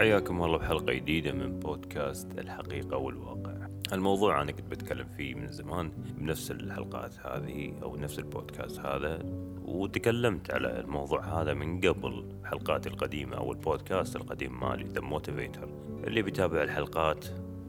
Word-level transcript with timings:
حياكم 0.00 0.42
الله 0.42 0.58
بحلقة 0.58 0.92
جديدة 0.92 1.32
من 1.32 1.58
بودكاست 1.58 2.38
الحقيقة 2.38 2.96
والواقع. 2.96 3.52
الموضوع 3.92 4.42
أنا 4.42 4.52
كنت 4.52 4.70
بتكلم 4.70 5.06
فيه 5.16 5.34
من 5.34 5.52
زمان 5.52 5.92
بنفس 6.18 6.50
الحلقات 6.50 7.14
هذه 7.26 7.72
أو 7.82 7.96
نفس 7.96 8.18
البودكاست 8.18 8.80
هذا 8.80 9.18
وتكلمت 9.64 10.50
على 10.50 10.80
الموضوع 10.80 11.42
هذا 11.42 11.54
من 11.54 11.80
قبل 11.80 12.24
حلقاتي 12.44 12.88
القديمة 12.88 13.36
أو 13.36 13.52
البودكاست 13.52 14.16
القديم 14.16 14.60
مالي 14.60 14.84
The 14.84 15.00
Motivator 15.00 15.68
اللي 16.04 16.22
بيتابع 16.22 16.62
الحلقات 16.62 17.24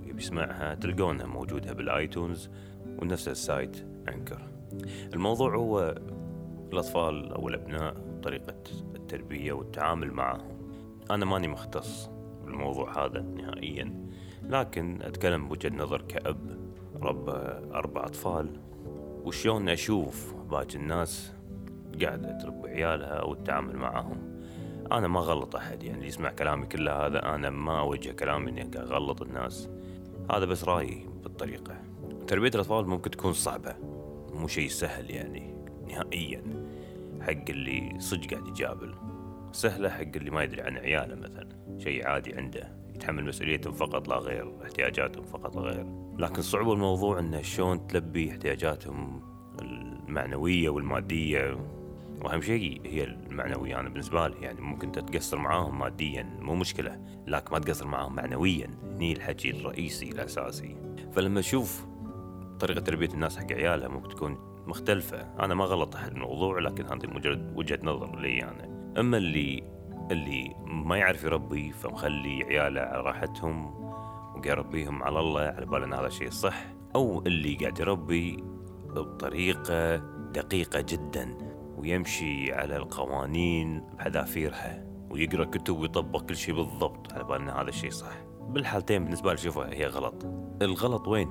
بيسمعها 0.05 0.75
تلقونها 0.75 1.25
موجودة 1.25 1.73
بال 1.73 1.92
iTunes 1.92 2.49
ونفس 3.01 3.27
ال 3.27 3.39
site 3.39 3.85
Anchor. 4.09 4.41
الموضوع 5.13 5.55
هو 5.55 5.95
الأطفال 6.73 7.33
أو 7.33 7.47
الأبناء 7.47 7.95
طريقة 8.23 8.63
التربية 8.95 9.53
والتعامل 9.53 10.11
معهم. 10.11 10.61
أنا 11.11 11.25
ماني 11.25 11.47
مختص. 11.47 12.20
بالموضوع 12.51 13.05
هذا 13.05 13.21
نهائيا. 13.21 14.11
لكن 14.43 15.01
أتكلم 15.01 15.47
بوجهة 15.47 15.75
نظر 15.75 16.01
كأب 16.01 16.59
رب 17.01 17.29
أربع 17.73 18.05
أطفال. 18.05 18.59
وشلون 19.25 19.69
أشوف 19.69 20.33
باقي 20.33 20.75
الناس 20.75 21.33
قاعدة 22.01 22.37
تربي 22.37 22.69
عيالها 22.69 23.07
أو 23.07 23.33
التعامل 23.33 23.75
معهم 23.75 24.31
أنا 24.91 25.07
ما 25.07 25.19
غلط 25.19 25.55
أحد 25.55 25.83
يعني 25.83 25.97
اللي 25.97 26.07
يسمع 26.07 26.29
كلامي 26.29 26.65
كله 26.65 27.05
هذا 27.05 27.35
أنا 27.35 27.49
ما 27.49 27.79
أوجه 27.79 28.11
كلامي 28.11 28.49
إني 28.49 28.71
أغلط 28.77 29.21
الناس. 29.21 29.69
هذا 30.31 30.45
بس 30.45 30.63
رأيي 30.63 31.07
بالطريقة. 31.23 31.81
تربية 32.27 32.49
الأطفال 32.49 32.87
ممكن 32.87 33.11
تكون 33.11 33.33
صعبة 33.33 33.75
مو 34.33 34.47
شيء 34.47 34.67
سهل 34.69 35.11
يعني 35.11 35.55
نهائيا. 35.87 36.43
حق 37.21 37.49
اللي 37.49 37.95
صدق 37.99 38.29
قاعد 38.33 38.47
يجابل 38.47 38.95
سهلة 39.51 39.89
حق 39.89 40.15
اللي 40.15 40.31
ما 40.31 40.43
يدري 40.43 40.61
عن 40.61 40.77
عياله 40.77 41.15
مثلا. 41.15 41.60
شيء 41.77 42.07
عادي 42.07 42.33
عنده. 42.33 42.81
يتحمل 42.95 43.25
مسؤوليتهم 43.25 43.73
فقط 43.73 44.07
لا 44.07 44.15
غير. 44.15 44.53
احتياجاتهم 44.63 45.23
فقط 45.25 45.55
لا 45.55 45.61
غير. 45.61 45.85
لكن 46.17 46.41
صعوبة 46.41 46.73
الموضوع 46.73 47.19
إنه 47.19 47.41
شلون 47.41 47.87
تلبي 47.87 48.31
احتياجاتهم 48.31 49.21
المعنوية 49.61 50.69
والمادية. 50.69 51.57
وأهم 52.21 52.41
شيء 52.41 52.81
هي 52.85 53.03
المعنوية. 53.03 53.79
أنا 53.79 53.89
بالنسبة 53.89 54.27
لي 54.27 54.35
يعني 54.41 54.61
ممكن 54.61 54.91
تتقصر 54.91 55.37
معاهم 55.37 55.79
ماديا 55.79 56.37
مو 56.39 56.55
مشكلة 56.55 57.01
لكن 57.27 57.53
ما 57.53 57.59
تقصر 57.59 57.87
معاهم 57.87 58.15
معنويا. 58.15 58.69
هني 58.83 59.13
الحكي 59.13 59.49
الرئيسي 59.51 60.09
الأساسي. 60.09 60.75
فلما 61.11 61.39
أشوف 61.39 61.85
طريقة 62.59 62.81
تربية 62.81 63.09
الناس 63.13 63.37
حق 63.37 63.51
عيالها 63.51 63.87
ممكن 63.87 64.09
تكون 64.09 64.37
مختلفة. 64.67 65.17
أنا 65.39 65.55
ما 65.55 65.65
غلط 65.65 65.95
أحد 65.95 66.11
الموضوع 66.11 66.59
لكن 66.59 66.85
هذه 66.85 67.07
مجرد 67.07 67.53
وجهة 67.55 67.79
نظر 67.83 68.19
لي 68.19 68.43
أنا. 68.43 68.93
أما 68.99 69.17
اللي 69.17 69.63
اللي 70.11 70.55
ما 70.65 70.97
يعرف 70.97 71.23
يربي 71.23 71.71
فمخلي 71.71 72.43
عياله 72.43 72.81
على 72.81 73.01
راحتهم 73.01 73.65
وقاعد 74.35 74.45
يربيهم 74.45 75.03
على 75.03 75.19
الله 75.19 75.41
على 75.41 75.65
بال 75.65 75.83
إن 75.83 75.93
هذا 75.93 76.07
الشيء 76.07 76.29
صح. 76.29 76.65
أو 76.95 77.21
اللي 77.21 77.55
قاعد 77.55 77.79
يربي 77.79 78.43
بطريقة 78.89 79.95
دقيقة 80.31 80.81
جدا 80.81 81.37
ويمشي 81.77 82.53
على 82.53 82.75
القوانين 82.77 83.79
بحذافيرها 83.97 84.85
ويقرأ 85.09 85.45
كتب 85.45 85.77
ويطبق 85.77 86.21
كل 86.21 86.35
شيء 86.35 86.55
بالضبط 86.55 87.13
على 87.13 87.23
بال 87.23 87.41
إن 87.41 87.49
هذا 87.49 87.69
الشيء 87.69 87.89
صح. 87.91 88.13
بالحالتين 88.41 89.03
بالنسبة 89.03 89.29
لي 89.29 89.39
اشوفها 89.39 89.73
هي 89.73 89.85
غلط. 89.85 90.25
الغلط 90.61 91.07
وين؟ 91.07 91.29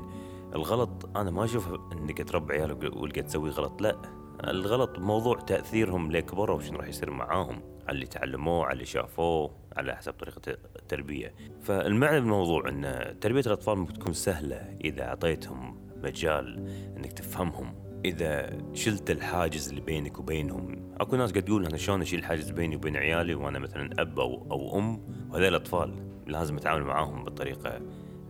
الغلط 0.54 1.16
أنا 1.16 1.30
ما 1.30 1.44
أشوف 1.44 1.68
إنك 1.92 2.28
تربي 2.28 2.54
عيالك 2.54 2.96
والقى 2.96 3.22
تسوي 3.22 3.50
غلط 3.50 3.82
لا. 3.82 3.96
الغلط 4.44 4.98
موضوع 4.98 5.38
تأثيرهم 5.40 6.12
لكبروا 6.12 6.56
وشنو 6.56 6.78
راح 6.78 6.88
يصير 6.88 7.10
معاهم. 7.10 7.60
على 7.90 7.96
اللي 7.96 8.06
تعلموه 8.06 8.64
على 8.64 8.72
اللي 8.72 8.84
شافوه 8.84 9.50
على 9.76 9.96
حسب 9.96 10.12
طريقة 10.12 10.40
التربية. 10.76 11.34
فالمعنى 11.62 12.20
بالموضوع 12.20 12.68
أن 12.68 13.14
تربية 13.20 13.40
الأطفال 13.40 13.78
ممكن 13.78 13.92
تكون 13.92 14.12
سهلة 14.12 14.78
إذا 14.84 15.02
أعطيتهم 15.02 15.90
مجال 15.96 16.68
أنك 16.96 17.12
تفهمهم. 17.12 17.74
إذا 18.04 18.58
شلت 18.74 19.10
الحاجز 19.10 19.68
اللي 19.68 19.80
بينك 19.80 20.18
وبينهم 20.18 20.94
أكو 21.00 21.16
ناس 21.16 21.32
قد 21.32 21.42
تقول 21.42 21.66
أنا 21.66 21.76
شلون 21.76 22.02
أشيل 22.02 22.18
الحاجز 22.18 22.50
بيني 22.50 22.76
وبين 22.76 22.96
عيالي 22.96 23.34
وأنا 23.34 23.58
مثلا 23.58 23.90
أب 23.98 24.20
أو, 24.20 24.46
أو 24.50 24.78
أم؟ 24.78 25.00
وهذول 25.30 25.48
الأطفال 25.48 25.94
لازم 26.26 26.56
أتعامل 26.56 26.84
معاهم 26.84 27.24
بالطريقة 27.24 27.80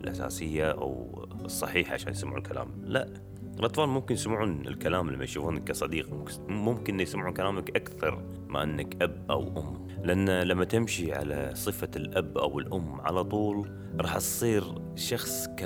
الأساسية 0.01 0.71
أو 0.71 1.25
الصحيحة 1.45 1.95
عشان 1.95 2.13
يسمعوا 2.13 2.39
الكلام. 2.39 2.83
لا. 2.85 3.30
الأطفال 3.61 3.89
ممكن 3.89 4.15
يسمعون 4.15 4.67
الكلام 4.67 5.11
لما 5.11 5.25
يشوفونك 5.25 5.65
كصديق 5.65 6.09
ممكن 6.49 7.01
يسمعون 7.01 7.33
كلامك 7.33 7.77
أكثر 7.77 8.23
ما 8.49 8.63
أنك 8.63 9.03
أب 9.03 9.25
أو 9.31 9.43
أم. 9.43 9.87
لأن 10.05 10.43
لما 10.43 10.65
تمشي 10.65 11.13
على 11.13 11.51
صفة 11.55 11.91
الأب 11.97 12.39
أو 12.39 12.59
الأم 12.59 13.01
على 13.01 13.25
طول 13.25 13.71
راح 14.01 14.17
تصير 14.17 14.65
شخص 14.95 15.47
ك 15.47 15.63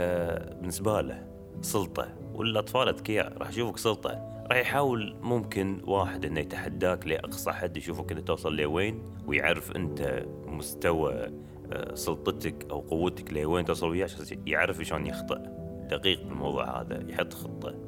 بالنسبة 0.61 1.01
له 1.01 1.27
سلطة 1.61 2.09
والأطفال 2.35 2.89
أذكياء 2.89 3.39
راح 3.39 3.49
يشوفك 3.49 3.79
سلطة. 3.79 4.11
راح 4.51 4.59
يحاول 4.59 5.17
ممكن 5.23 5.81
واحد 5.87 6.25
إنه 6.25 6.41
يتحداك 6.41 7.07
لأقصى 7.07 7.53
حد 7.53 7.77
يشوفك 7.77 8.13
انت 8.13 8.29
توصل 8.29 8.57
لوين 8.57 9.03
ويعرف 9.27 9.77
أنت 9.77 10.27
مستوى 10.47 11.31
آه، 11.73 11.95
سلطتك 11.95 12.67
أو 12.71 12.81
قوتك 12.81 13.33
لوين 13.33 13.65
توصل 13.65 13.91
وياه 13.91 14.09
يعرف 14.47 14.83
شلون 14.83 15.07
يخطئ 15.07 15.39
دقيق 15.91 16.23
بالموضوع 16.23 16.81
هذا 16.81 17.05
يحط 17.09 17.33
خطة. 17.33 17.84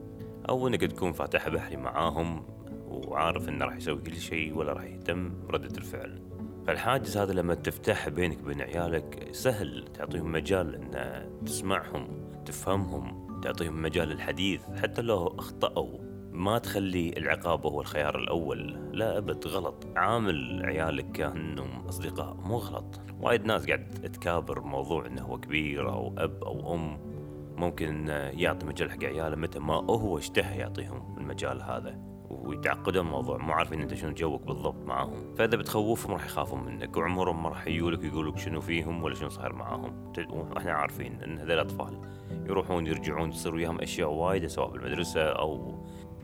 أو 0.48 0.68
إنك 0.68 0.80
تكون 0.80 1.12
فاتح 1.12 1.48
بحري 1.48 1.76
معاهم 1.76 2.44
وعارف 2.88 3.48
إنه 3.48 3.64
راح 3.64 3.76
يسوي 3.76 4.00
كل 4.00 4.16
شيء 4.16 4.56
ولا 4.56 4.72
راح 4.72 4.84
يهتم 4.84 5.32
ردة 5.50 5.78
الفعل. 5.78 6.22
فالحاجز 6.66 7.16
هذا 7.16 7.32
لما 7.32 7.54
تفتح 7.54 8.08
بينك 8.08 8.38
وبين 8.42 8.62
عيالك 8.62 9.28
سهل 9.32 9.84
تعطيهم 9.94 10.32
مجال 10.32 10.74
إن 10.74 11.26
تسمعهم 11.44 12.08
تفهمهم 12.44 13.40
تعطيهم 13.40 13.82
مجال 13.82 14.12
الحديث 14.12 14.60
حتى 14.82 15.02
لو 15.02 15.26
أخطأوا. 15.26 15.98
ما 16.32 16.58
تخلي 16.58 17.14
العقاب 17.16 17.66
هو 17.66 17.80
الخيار 17.80 18.18
الأول. 18.18 18.90
لا 18.92 19.18
أبد 19.18 19.46
غلط. 19.46 19.86
عامل 19.96 20.62
عيالك 20.64 21.12
كأنهم 21.12 21.86
أصدقاء. 21.86 22.34
مو 22.34 22.56
غلط. 22.56 23.00
وايد 23.20 23.46
ناس 23.46 23.66
قاعد 23.66 23.88
تكابر 23.88 24.60
موضوع 24.60 25.06
إنه 25.06 25.22
هو 25.22 25.40
كبير 25.40 25.92
أو 25.92 26.14
أب 26.18 26.44
أو 26.44 26.74
أم. 26.74 27.15
ممكن 27.56 28.08
يعطي 28.32 28.66
مجال 28.66 28.90
حق 28.90 29.04
عياله 29.04 29.36
متى 29.36 29.58
ما 29.58 29.74
هو 29.74 30.18
اشتهى 30.18 30.58
يعطيهم 30.58 31.16
المجال 31.18 31.62
هذا 31.62 31.98
ويتعقدون 32.30 33.06
الموضوع. 33.06 33.38
مو 33.38 33.52
عارفين 33.52 33.80
انت 33.80 33.94
شنو 33.94 34.12
جوك 34.12 34.42
بالضبط 34.42 34.86
معاهم. 34.86 35.34
فإذا 35.34 35.56
بتخوفهم 35.56 36.12
راح 36.12 36.26
يخافون 36.26 36.64
منك 36.64 36.96
وعمرهم 36.96 37.42
ما 37.42 37.48
راح 37.48 37.66
يجولك 37.66 38.04
يقولك 38.04 38.38
شنو 38.38 38.60
فيهم 38.60 39.02
ولا 39.02 39.14
شنو 39.14 39.28
صاير 39.28 39.52
معاهم. 39.52 40.12
وإحنا 40.30 40.72
عارفين 40.72 41.22
إن 41.22 41.38
هذول 41.38 41.52
الأطفال 41.52 42.00
يروحون 42.30 42.86
يرجعون 42.86 43.30
تصير 43.30 43.54
وياهم 43.54 43.80
أشياء 43.80 44.10
وايد 44.10 44.46
سواء 44.46 44.70
بالمدرسة 44.70 45.22
أو 45.22 45.74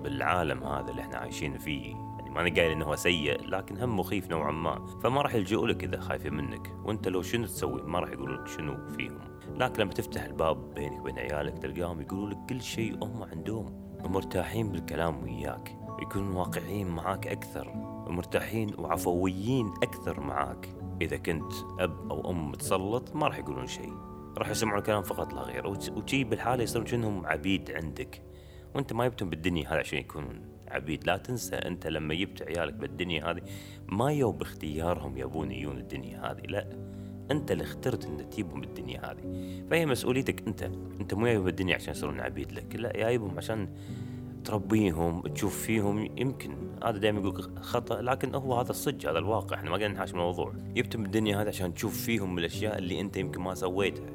بالعالم 0.00 0.64
هذا 0.64 0.91
اللي 0.91 1.03
إحنا 1.03 1.16
عايشين 1.16 1.59
فيه. 1.59 2.12
ما 2.32 2.41
أنا 2.41 2.54
قايل 2.54 2.70
إنه 2.70 2.84
هو 2.84 2.97
سيء 2.97 3.48
لكن 3.48 3.78
هم 3.78 3.98
مخيف 3.98 4.31
نوعا 4.31 4.53
ما. 4.53 4.87
فما 5.03 5.22
راح 5.22 5.34
يلجؤوا 5.34 5.69
لك 5.69 5.84
إذا 5.84 6.00
خايفين 6.00 6.34
منك. 6.34 6.72
وأنت 6.84 7.09
لو 7.09 7.22
شنو 7.22 7.44
تسوي؟ 7.44 7.82
ما 7.82 7.98
راح 8.00 8.10
يقولوا 8.10 8.37
لك 8.37 8.48
شنو 8.48 8.88
فيهم. 8.88 9.19
لكن 9.56 9.82
لما 9.82 9.93
تفتح 9.93 10.25
الباب 10.25 10.75
بينك 10.75 11.00
وبين 11.00 11.19
عيالك 11.19 11.59
تلقاهم 11.59 12.00
يقولوا 12.00 12.31
لك 12.31 12.38
كل 12.48 12.62
شيء 12.62 13.04
هم 13.04 13.22
عندهم. 13.22 13.97
ومرتاحين 14.04 14.72
بالكلام 14.72 15.22
وياك. 15.22 15.78
يكونون 16.03 16.37
واقعيين 16.37 16.88
معاك 16.88 17.26
أكثر. 17.26 17.69
ومرتاحين 18.06 18.75
وعفويين 18.78 19.72
أكثر 19.82 20.20
معاك. 20.20 20.69
إذا 21.03 21.16
كنت 21.16 21.53
أب 21.78 22.10
أو 22.10 22.31
أم 22.31 22.50
متسلط 22.50 23.16
ما 23.16 23.26
راح 23.26 23.38
يقولون 23.38 23.66
شيء. 23.66 23.93
راح 24.38 24.49
يسمعون 24.49 24.78
الكلام 24.78 25.03
فقط 25.03 25.34
لا 25.34 25.41
غير. 25.41 25.66
وشي 25.66 26.25
بالحالة 26.25 26.62
يصيرون 26.62 26.87
شنهم 26.87 27.26
عبيد 27.26 27.70
عندك. 27.70 28.22
وأنت 28.75 28.93
ما 28.93 29.09
جبتهم 29.09 29.31
بالدنيا 29.31 29.69
هذا 29.69 29.78
عشان 29.78 29.99
يكونون 29.99 30.51
عبيد 30.73 31.07
لا 31.07 31.17
تنسى 31.17 31.57
أنت 31.57 31.87
لما 31.87 32.15
جبت 32.15 32.43
عيالك 32.43 32.75
بالدنيا 32.75 33.31
هذه 33.31 33.43
ما 33.89 34.13
يو 34.13 34.33
باختيارهم 34.33 35.19
يبون 35.19 35.53
يجون 35.53 35.79
الدنيا 35.79 36.31
هذه 36.31 36.43
لا 36.49 36.67
أنت 37.31 37.51
اللي 37.51 37.65
اخترت 37.65 38.05
إن 38.05 38.31
تجيبهم 38.31 38.61
بالدنيا 38.61 39.11
هذه. 39.11 39.53
فهي 39.71 39.87
مسؤوليتك 39.87 40.47
أنت 40.47 40.63
أنت 41.01 41.15
مو 41.15 41.27
جايبهم 41.27 41.45
بالدنيا 41.45 41.75
عشان 41.75 41.91
يصيرون 41.91 42.21
عبيد 42.21 42.53
لك 42.53 42.77
لا 42.77 42.93
جايبهم 42.93 43.39
عشان 43.39 43.69
تربيهم 44.45 45.21
تشوف 45.21 45.63
فيهم 45.63 46.09
يمكن 46.17 46.57
هذا 46.85 46.99
دائما 46.99 47.21
يقول 47.21 47.43
خطأ 47.61 48.03
لكن 48.03 48.35
هو 48.35 48.61
هذا 48.61 48.71
الصج 48.71 49.07
هذا 49.07 49.19
الواقع 49.19 49.57
إحنا 49.57 49.71
ما 49.71 49.77
قاعدين 49.77 49.97
نحاش 49.97 50.11
الموضوع 50.11 50.53
جبتهم 50.75 51.03
بالدنيا 51.03 51.43
هذه 51.43 51.49
عشان 51.49 51.75
تشوف 51.75 52.03
فيهم 52.03 52.39
الأشياء 52.39 52.79
اللي 52.79 53.01
أنت 53.01 53.17
يمكن 53.17 53.41
ما 53.41 53.55
سويتها 53.55 54.07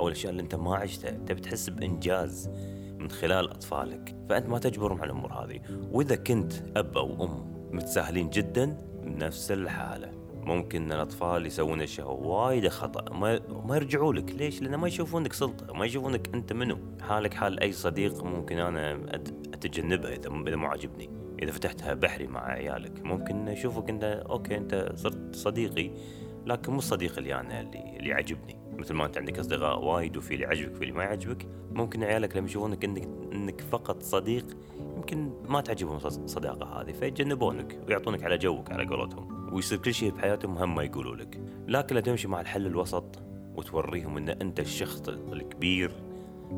أو 0.00 0.08
الأشياء 0.08 0.30
اللي 0.30 0.42
أنت 0.42 0.54
ما 0.54 0.76
عشتها. 0.76 1.10
تبي 1.10 1.40
تحس 1.40 1.70
بإنجاز. 1.70 2.50
من 2.98 3.10
خلال 3.10 3.50
أطفالك 3.50 4.16
فأنت 4.28 4.48
ما 4.48 4.58
تجبرهم 4.58 5.00
على 5.00 5.12
الأمور 5.12 5.32
هذه. 5.32 5.60
وإذا 5.92 6.16
كنت 6.16 6.52
أب 6.76 6.98
أو 6.98 7.24
أم 7.24 7.58
متساهلين 7.72 8.30
جدا 8.30 8.76
نفس 9.04 9.52
الحالة. 9.52 10.12
ممكن 10.34 10.92
الأطفال 10.92 11.46
يسوون 11.46 11.80
أشياء 11.80 12.12
وايد 12.12 12.68
خطأ 12.68 13.14
ما 13.14 13.40
ما 13.48 13.76
يرجعوا 13.76 14.12
لك. 14.12 14.30
ليش؟ 14.30 14.62
لأن 14.62 14.74
ما 14.74 14.88
يشوفونك 14.88 15.32
سلطة 15.32 15.74
ما 15.74 15.86
يشوفونك 15.86 16.34
أنت 16.34 16.52
منو. 16.52 16.78
حالك 17.00 17.34
حال 17.34 17.60
أي 17.60 17.72
صديق 17.72 18.24
ممكن 18.24 18.58
أنا 18.58 18.92
اتجنبها 19.54 20.10
إذا 20.10 20.30
إذا 20.46 20.56
مو 20.56 20.66
عاجبني. 20.66 21.10
إذا 21.42 21.50
فتحتها 21.50 21.94
بحري 21.94 22.26
مع 22.26 22.44
عيالك 22.44 23.02
ممكن 23.04 23.48
يشوفك 23.48 23.90
أنت 23.90 24.04
أوكي 24.04 24.56
أنت 24.56 24.92
صرت 24.94 25.36
صديقي 25.36 25.90
لكن 26.46 26.72
مو 26.72 26.78
الصديق 26.78 27.18
اللي 27.18 27.34
أنا 27.34 27.60
اللي 27.60 27.96
اللي 27.96 28.10
يعجبني. 28.10 28.57
مثل 28.78 28.94
ما 28.94 29.06
انت 29.06 29.18
عندك 29.18 29.38
أصدقاء 29.38 29.84
وايد 29.84 30.16
وفي 30.16 30.34
اللي 30.34 30.44
يعجبك 30.44 30.72
وفي 30.74 30.82
اللي 30.82 30.92
ما 30.92 31.04
يعجبك 31.04 31.46
ممكن 31.72 32.04
عيالك 32.04 32.36
لما 32.36 32.46
يشوفونك 32.46 32.84
انك 32.84 33.08
انك 33.32 33.60
فقط 33.60 34.02
صديق 34.02 34.56
يمكن 34.96 35.30
ما 35.48 35.60
تعجبهم 35.60 35.96
الصداقه 35.96 36.80
هذه 36.80 36.92
فيتجنبونك 36.92 37.80
ويعطونك 37.88 38.24
على 38.24 38.38
جوك 38.38 38.72
على 38.72 38.86
قولتهم 38.86 39.54
ويصير 39.54 39.78
كل 39.78 39.94
شيء 39.94 40.10
بحياتهم 40.10 40.58
هم 40.58 40.74
ما 40.74 40.82
يقولوا 40.82 41.16
لك. 41.16 41.40
لكن 41.68 41.94
لا 41.94 42.00
تمشي 42.00 42.28
مع 42.28 42.40
الحل 42.40 42.66
الوسط 42.66 43.22
وتوريهم 43.56 44.16
إن 44.16 44.28
أنت 44.28 44.60
الشخص 44.60 45.08
الكبير 45.08 45.92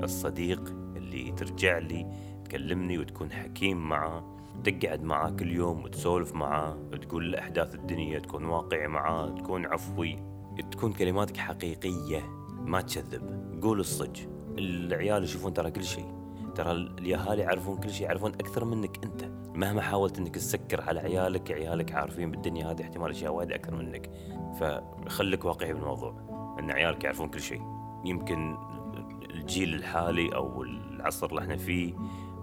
الصديق 0.03 0.75
اللي 0.97 1.33
ترجع 1.33 1.79
لي 1.79 2.07
تكلمني 2.45 2.99
وتكون 2.99 3.33
حكيم 3.33 3.89
معه 3.89 4.37
تقعد 4.65 5.03
معاه 5.03 5.31
كل 5.31 5.53
يوم 5.53 5.85
وتسولف 5.85 6.35
معاه 6.35 6.79
تقول 7.03 7.35
أحداث 7.35 7.75
الدنيا 7.75 8.19
تكون 8.19 8.45
واقعي 8.45 8.89
معاه 8.89 9.29
تكون 9.29 9.67
عفوي. 9.67 10.30
تكون 10.61 10.93
كلماتك 10.93 11.37
حقيقية 11.37 12.31
ما 12.65 12.81
تكذب. 12.81 13.61
قول 13.63 13.81
الصج. 13.81 14.21
العيال 14.59 15.25
يشوفون 15.25 15.53
ترى 15.53 15.71
كل 15.71 15.85
شيء. 15.85 16.15
ترى 16.55 16.73
الأهالي 16.73 17.43
يعرفون 17.43 17.77
كل 17.77 17.91
شيء 17.91 18.07
يعرفون 18.07 18.33
أكثر 18.35 18.65
منك 18.65 19.05
أنت. 19.05 19.25
مهما 19.55 19.81
حاولت 19.81 20.19
إنك 20.19 20.35
تسكر 20.35 20.81
على 20.81 21.01
عيالك 21.01 21.51
عيالك 21.51 21.93
عارفين 21.93 22.31
بالدنيا 22.31 22.71
هذه 22.71 22.83
احتمال 22.83 23.11
أشياء 23.11 23.33
وايد 23.33 23.53
أكثر 23.53 23.75
منك. 23.75 24.11
فخليك 24.61 25.45
واقعي 25.45 25.73
بالموضوع 25.73 26.15
إن 26.59 26.71
عيالك 26.71 27.05
يعرفون 27.05 27.29
كل 27.29 27.41
شيء. 27.41 27.63
يمكن 28.05 28.57
الجيل 29.31 29.75
الحالي 29.75 30.35
أو 30.35 30.63
العصر 30.63 31.27
اللي 31.27 31.41
إحنا 31.41 31.57
فيه 31.57 31.95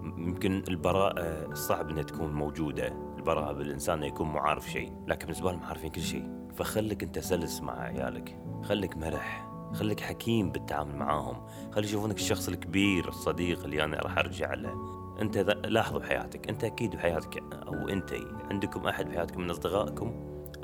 يمكن 0.02 0.62
البراءة 0.68 1.54
صعب 1.54 1.88
إنها 1.88 2.02
تكون 2.02 2.32
موجودة. 2.32 2.86
البراءة 3.18 3.52
بالإنسان 3.52 4.02
يكون 4.02 4.28
مو 4.28 4.38
عارف 4.38 4.70
شيء. 4.70 4.92
لكن 5.06 5.26
بالنسبة 5.26 5.52
لهم 5.52 5.62
عارفين 5.62 5.90
كل 5.90 6.00
شيء. 6.00 6.37
فخلك 6.58 7.02
انت 7.02 7.18
سلس 7.18 7.60
مع 7.60 7.80
عيالك. 7.80 8.38
خليك 8.62 8.96
مرح. 8.96 9.48
خليك 9.72 10.00
حكيم 10.00 10.52
بالتعامل 10.52 10.96
معاهم. 10.96 11.46
خلي 11.72 11.86
يشوفونك 11.86 12.16
الشخص 12.16 12.48
الكبير 12.48 13.08
الصديق 13.08 13.64
اللي 13.64 13.84
أنا 13.84 13.96
راح 13.96 14.18
أرجع 14.18 14.54
له. 14.54 14.74
أنت 15.20 15.38
لاحظوا 15.64 16.00
بحياتك 16.00 16.48
أنت 16.48 16.64
أكيد 16.64 16.96
بحياتك 16.96 17.42
أو 17.52 17.88
أنت. 17.88 18.14
عندكم 18.50 18.86
أحد 18.86 19.08
بحياتكم 19.08 19.40
من 19.40 19.50
أصدقائكم؟ 19.50 20.12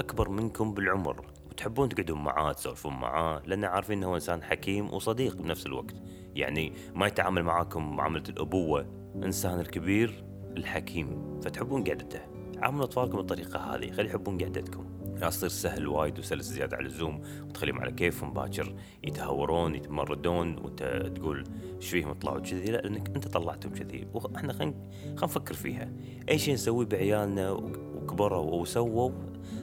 أكبر 0.01 0.29
منكم 0.29 0.75
بالعمر. 0.75 1.27
وتحبون 1.51 1.89
تقعدون 1.89 2.23
معاه 2.23 2.53
تسولفون 2.53 2.95
معاه 2.95 3.43
لأن 3.47 3.65
عارفين 3.65 3.99
إنه 3.99 4.07
هو 4.07 4.15
إنسان 4.15 4.43
حكيم 4.43 4.95
وصديق 4.95 5.37
بنفس 5.37 5.67
الوقت. 5.67 5.95
يعني 6.35 6.73
ما 6.95 7.07
يتعامل 7.07 7.43
معاكم 7.43 7.97
معاملة 7.97 8.25
الأبوة. 8.29 8.87
إنسان 9.17 9.61
الكبير 9.61 10.25
الحكيم. 10.57 11.41
فتحبون 11.41 11.85
قعدته. 11.85 12.21
عاملوا 12.59 12.85
أطفالكم 12.85 13.17
بالطريقة 13.17 13.75
هذه. 13.75 13.91
خلي 13.91 14.09
يحبون 14.09 14.39
قعدتكم. 14.39 14.94
لا 15.21 15.29
تصير 15.29 15.49
سهل 15.49 15.89
وايد 15.89 16.19
وسلس 16.19 16.47
زيادة 16.47 16.77
على 16.77 16.87
اللزوم. 16.87 17.23
وتخليهم 17.49 17.81
على 17.81 17.93
كيفهم 17.93 18.33
باكر 18.33 18.75
يتهورون 19.05 19.75
يتمردون 19.75 20.59
وانت 20.59 21.13
تقول 21.15 21.45
إيش 21.77 21.91
فيهم 21.91 22.13
طلعوا 22.13 22.41
كذي؟ 22.41 22.71
لا 22.71 22.77
لأنك 22.77 23.09
أنت 23.09 23.29
طلعتهم 23.29 23.73
كذي. 23.73 24.07
وإحنا 24.15 24.53
خلينا 24.53 24.75
خلينا 25.03 25.25
نفكر 25.25 25.55
فيها. 25.55 25.93
أي 26.29 26.39
شيء 26.39 26.55
نسويه 26.55 26.87
بعيالنا 26.87 27.51
وكبروا 27.51 28.61
وسووا 28.61 29.11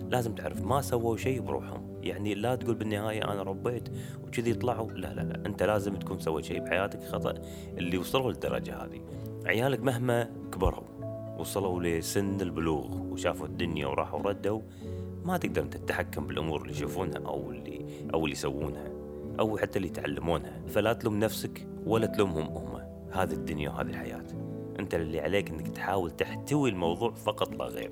لازم 0.10 0.36
تعرف 0.36 0.62
ما 0.62 0.82
سووا 0.82 1.18
شيء 1.18 1.42
بروحهم. 1.42 2.00
يعني 2.04 2.36
لا 2.36 2.56
تقول 2.56 2.76
بالنهاية 2.76 3.24
أنا 3.24 3.44
ربيت 3.44 3.90
وكذي 4.24 4.52
يطلعوا. 4.52 4.92
لا 4.92 5.14
لا 5.14 5.22
لا 5.22 5.46
أنت 5.46 5.64
لازم 5.64 5.96
تكون 5.96 6.20
سويت 6.20 6.46
شيء 6.46 6.60
بحياتك 6.60 7.04
خطأ 7.04 7.34
اللي 7.78 7.98
وصلوا 7.98 8.32
للدرجة 8.32 8.76
هذه. 8.84 9.02
عيالك 9.46 9.80
مهما 9.80 10.30
كبروا 10.52 10.92
وصلوا 11.40 11.84
لسن 11.84 12.42
البلوغ 12.42 13.02
وشافوا 13.02 13.48
الدنيا 13.48 13.88
وراحوا 13.88 14.20
وردوا 14.20 14.62
ما 15.26 15.38
تقدر 15.38 15.62
انت 15.62 15.78
تتحكم 15.78 16.28
بالأمور 16.28 16.62
اللي 16.62 16.74
يشوفونها 16.74 17.22
أو 17.26 17.52
اللي 17.52 17.86
أو 18.14 18.20
اللي 18.20 18.32
يسوونها 18.32 18.92
أو 19.40 19.58
حتى 19.58 19.78
اللي 19.78 19.88
يتعلمونها. 19.88 20.62
فلا 20.68 20.94
تلوم 20.94 21.20
نفسك 21.20 21.68
ولا 21.86 22.06
تلومهم 22.08 22.58
هم. 22.58 22.82
هذه 23.12 23.34
الدنيا 23.34 23.70
وهذه 23.70 23.90
الحياة. 23.90 24.26
أنت 24.80 24.96
اللي 24.96 25.20
عليك 25.20 25.50
إنك 25.50 25.68
تحاول 25.68 26.12
تحتوي 26.12 26.70
الموضوع 26.70 27.12
فقط 27.12 27.56
لا 27.56 27.66
غير. 27.66 27.92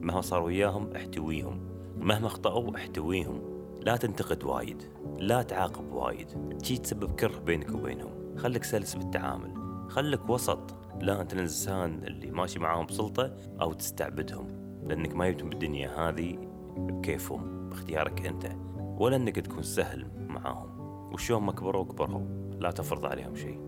مهما 0.00 0.20
صار 0.20 0.42
وياهم 0.42 0.92
احتويهم. 0.96 1.60
مهما 1.96 2.26
أخطأوا 2.26 2.76
احتويهم. 2.76 3.40
لا 3.82 3.96
تنتقد 3.96 4.44
وايد. 4.44 4.82
لا 5.18 5.42
تعاقب 5.42 5.92
وايد. 5.92 6.28
تجي 6.58 6.78
تسبب 6.78 7.14
كره 7.14 7.38
بينك 7.38 7.74
وبينهم. 7.74 8.36
خليك 8.36 8.64
سلس 8.64 8.94
بالتعامل. 8.94 9.54
خليك 9.88 10.30
وسط. 10.30 10.74
لا 11.00 11.20
أنت 11.20 11.32
الإنسان 11.32 12.04
اللي 12.04 12.30
ماشي 12.30 12.58
معاهم 12.58 12.86
بسلطة 12.86 13.36
أو 13.60 13.72
تستعبدهم. 13.72 14.46
لأنك 14.86 15.14
ما 15.14 15.30
جبتهم 15.30 15.48
بالدنيا 15.48 16.08
هذه 16.08 16.47
بكيفهم 16.86 17.68
باختيارك 17.68 18.26
أنت. 18.26 18.56
ولا 18.78 19.16
إنك 19.16 19.36
تكون 19.36 19.62
سهل 19.62 20.06
معاهم. 20.28 20.78
وشون 21.12 21.42
ما 21.42 21.52
كبروا 21.52 21.84
كبروا. 21.84 22.20
لا 22.60 22.70
تفرض 22.70 23.06
عليهم 23.06 23.36
شيء. 23.36 23.60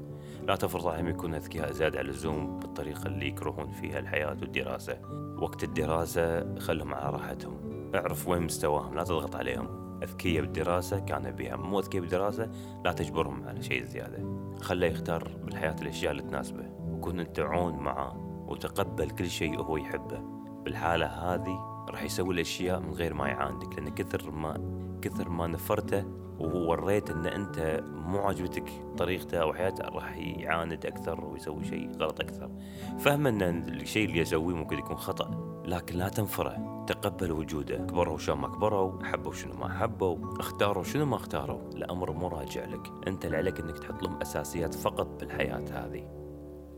لا 0.46 0.56
تفرض 0.56 0.86
عليهم 0.86 1.08
يكونوا 1.08 1.36
أذكياء 1.36 1.72
زيادة 1.72 1.98
على 1.98 2.08
اللزوم 2.08 2.58
بالطريقة 2.58 3.06
اللي 3.06 3.28
يكرهون 3.28 3.70
فيها 3.70 3.98
الحياة 3.98 4.36
والدراسة. 4.40 5.00
وقت 5.42 5.64
الدراسة 5.64 6.58
خلهم 6.58 6.94
على 6.94 7.10
راحتهم. 7.10 7.56
اعرف 7.94 8.28
وين 8.28 8.42
مستواهم 8.42 8.94
لا 8.94 9.04
تضغط 9.04 9.36
عليهم. 9.36 10.00
أذكية 10.02 10.40
بالدراسة 10.40 10.98
كان 10.98 11.30
بها. 11.30 11.56
مو 11.56 11.78
أذكية 11.78 12.00
بالدراسة 12.00 12.50
لا 12.84 12.92
تجبرهم 12.92 13.48
على 13.48 13.62
شيء 13.62 13.84
زيادة. 13.84 14.24
خله 14.60 14.86
يختار 14.86 15.30
بالحياة 15.44 15.76
الأشياء 15.82 16.12
اللي 16.12 16.22
تناسبه. 16.22 16.64
وكن 16.90 17.20
أنت 17.20 17.40
عون 17.40 17.76
معاه. 17.76 18.44
وتقبل 18.48 19.10
كل 19.10 19.30
شيء 19.30 19.60
هو 19.60 19.76
يحبه. 19.76 20.20
بالحالة 20.64 21.06
هذه 21.06 21.69
راح 21.90 22.02
يسوي 22.02 22.34
الأشياء 22.34 22.80
من 22.80 22.90
غير 22.90 23.14
ما 23.14 23.28
يعاندك 23.28 23.78
لأن 23.78 23.88
كثر 23.88 24.30
ما 24.30 24.80
كثر 25.02 25.28
ما 25.28 25.46
نفرته 25.46 26.04
ووريت 26.38 27.10
إن 27.10 27.26
أنت 27.26 27.80
مو 27.84 28.18
عاجبتك 28.18 28.64
طريقته 28.98 29.38
أو 29.38 29.52
حياته 29.52 29.84
راح 29.84 30.16
يعاند 30.16 30.86
أكثر 30.86 31.24
ويسوي 31.24 31.64
شيء 31.64 31.90
غلط 31.96 32.20
أكثر. 32.20 32.50
فهم 32.98 33.26
إن 33.26 33.42
الشيء 33.42 34.08
اللي 34.08 34.18
يسويه 34.18 34.54
ممكن 34.54 34.78
يكون 34.78 34.96
خطأ 34.96 35.62
لكن 35.66 35.96
لا 35.98 36.08
تنفره. 36.08 36.84
تقبل 36.86 37.32
وجوده. 37.32 37.76
كبروا 37.76 38.18
شلون 38.18 38.38
ما 38.38 38.48
كبروا 38.48 39.04
حبوا 39.04 39.32
شنو 39.32 39.54
ما 39.54 39.68
حبوا 39.68 40.16
اختاروا 40.40 40.84
شنو 40.84 41.06
ما 41.06 41.16
اختاروا. 41.16 41.60
الأمر 41.74 42.12
مو 42.12 42.28
راجع 42.28 42.64
لك. 42.64 42.92
أنت 43.08 43.24
اللي 43.24 43.36
عليك 43.36 43.60
إنك 43.60 43.78
تحط 43.78 44.02
لهم 44.02 44.20
أساسيات 44.20 44.74
فقط 44.74 45.06
بالحياة 45.20 45.64
هذه. 45.70 46.08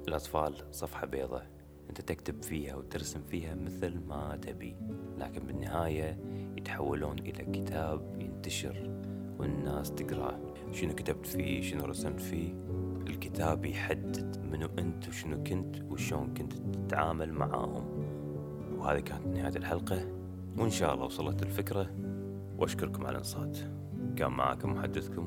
الأطفال 0.09 0.55
صفحة 0.71 1.07
بيضة. 1.07 1.43
أنت 1.93 2.01
تكتب 2.01 2.43
فيها 2.43 2.77
وترسم 2.77 3.23
فيها 3.23 3.55
مثل 3.55 4.01
ما 4.09 4.39
تبي 4.43 4.77
لكن 5.19 5.47
بالنهاية 5.47 6.19
يتحولون 6.57 7.19
إلى 7.19 7.45
كتاب 7.45 8.21
ينتشر 8.21 8.91
والناس 9.39 9.95
تقرأه. 9.95 10.41
شنو 10.71 10.95
كتبت 10.95 11.27
فيه؟ 11.27 11.63
شنو 11.63 11.85
رسمت 11.85 12.21
فيه؟ 12.21 12.55
الكتاب 13.09 13.65
يحدد 13.65 14.47
منو 14.53 14.69
أنت 14.79 15.09
وشنو 15.09 15.43
كنت 15.43 15.77
وشون 15.91 16.35
كنت 16.35 16.53
تتعامل 16.53 17.33
معاهم. 17.33 17.85
وهذه 18.79 19.01
كانت 19.01 19.27
نهاية 19.27 19.57
الحلقة 19.57 20.09
وإن 20.59 20.71
شاء 20.71 20.95
الله 20.95 21.05
وصلت 21.05 21.43
الفكرة. 21.43 21.91
وأشكركم 22.59 23.07
على 23.07 23.11
الإنصات. 23.11 23.59
كان 24.17 24.31
معاكم 24.31 24.73
محدثكم 24.73 25.27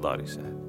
ضاري 0.00 0.26
سعد. 0.26 0.61